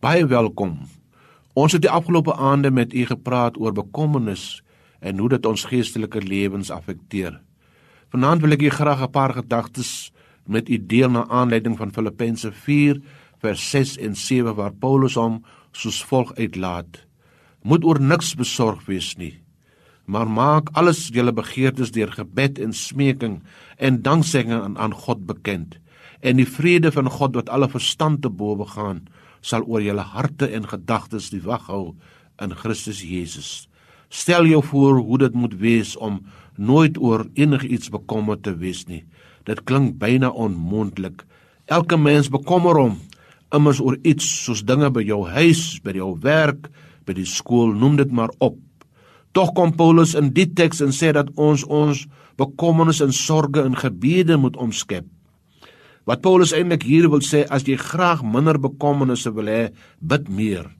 [0.00, 0.78] Baie welkom.
[1.52, 4.62] Ons het die afgelope aande met u gepraat oor bekommernis
[5.04, 7.34] en hoe dit ons geestelike lewens affekteer.
[8.08, 10.08] Vanaand wil ek u graag 'n paar gedagtes
[10.46, 13.02] met u deel na aanleiding van Filippense 4
[13.44, 17.04] vers 6 en 7 waar Paulus hom soos volg uitlaat:
[17.62, 19.42] Moet oor niks besorg wees nie,
[20.04, 23.42] maar maak alles julle begeertes deur gebed en smeking
[23.76, 25.76] en danksegging aan, aan God bekend.
[26.20, 29.08] En die vrede van God wat alle verstand te bowe gaan,
[29.40, 31.94] sal oor julle harte en gedagtes die wag hou
[32.40, 33.68] in Christus Jesus.
[34.10, 36.20] Stel jou voor hoe dit moet wees om
[36.56, 39.04] nooit oor enigiets bekommerd te wees nie.
[39.46, 41.24] Dit klink byna onmoontlik.
[41.70, 42.98] Elke mens bekommer hom
[43.54, 46.68] immers oor iets soos dinge by jou huis, by jou werk,
[47.06, 48.58] by die skool, noem dit maar op.
[49.34, 52.04] Tog kom Paulus in die teks en sê dat ons ons
[52.40, 55.06] bekommernis en sorges in gebede moet omskep.
[56.08, 59.62] Wat Paulus eintlik hier wil sê, as jy graag minder bekommernisse wil hê,
[60.00, 60.70] bid meer.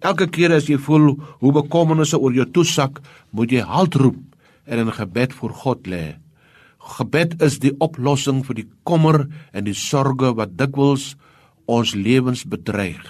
[0.00, 1.12] Elke keer as jy voel
[1.42, 3.02] hoe bekommernisse oor jou toesak,
[3.36, 4.20] moet jy halt roep
[4.70, 6.04] en in gebed voor God lê.
[6.80, 11.12] Gebed is die oplossing vir die kommer en die sorges wat dikwels
[11.70, 13.02] ons lewens bedreig.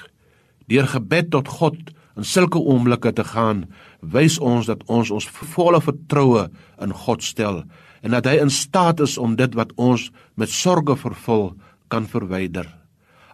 [0.71, 1.79] Deur gebed tot God
[2.17, 3.65] in sulke oomblikke te gaan,
[4.01, 6.49] wys ons dat ons ons volle vertroue
[6.83, 7.65] in God stel
[8.03, 10.09] en dat hy in staat is om dit wat ons
[10.41, 11.51] met sorge vervul
[11.93, 12.65] kan verwyder.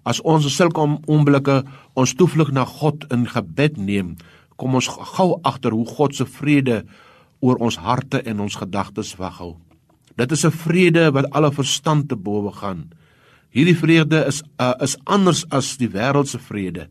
[0.06, 1.62] As ons in sulke oomblikke
[1.94, 4.16] ons toevlug na God in gebed neem,
[4.56, 6.82] kom ons gou agter hoe God se vrede
[7.44, 9.56] oor ons harte en ons gedagtes waghou.
[10.16, 12.90] Dit is 'n vrede wat alle verstand te bowe gaan.
[13.50, 16.88] Hierdie vrede is uh, is anders as die wêreldse vrede.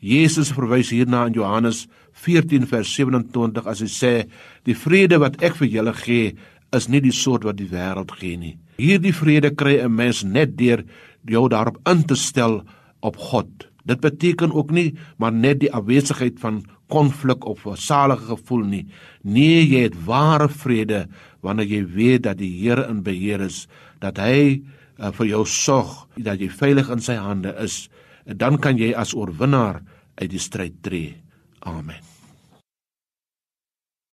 [0.00, 4.28] Jesus verwys hierna in Johannes 14 vers 27 as hy sê:
[4.64, 6.36] "Die vrede wat ek vir julle gee,
[6.76, 8.56] is nie die soort wat die wêreld gee nie.
[8.78, 10.84] Hierdie vrede kry 'n mens net deur
[11.24, 12.62] jou daarop in te stel
[13.00, 13.68] op God.
[13.84, 18.86] Dit beteken ook nie maar net die afwesigheid van konflik of 'n salige gevoel nie.
[19.22, 21.08] Nee, jy het ware vrede
[21.40, 23.68] wanneer jy weet dat die Here in beheer is,
[24.00, 24.62] dat hy
[24.98, 27.88] uh, vir jou sorg, dat jy veilig in sy hande is.
[28.28, 29.80] Dan kan jy as oorwinnaar
[30.20, 31.16] uit die stryd tree.
[31.64, 32.17] Amen.